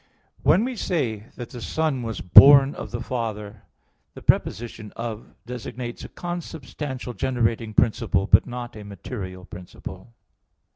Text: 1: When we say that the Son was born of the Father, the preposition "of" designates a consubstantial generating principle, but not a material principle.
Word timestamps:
1: 0.41 0.61
When 0.61 0.65
we 0.65 0.75
say 0.75 1.25
that 1.35 1.51
the 1.51 1.61
Son 1.61 2.01
was 2.01 2.21
born 2.21 2.73
of 2.73 2.89
the 2.89 3.01
Father, 3.01 3.61
the 4.15 4.23
preposition 4.23 4.91
"of" 4.95 5.35
designates 5.45 6.03
a 6.03 6.09
consubstantial 6.09 7.13
generating 7.13 7.75
principle, 7.75 8.25
but 8.25 8.47
not 8.47 8.75
a 8.75 8.83
material 8.83 9.45
principle. 9.45 10.15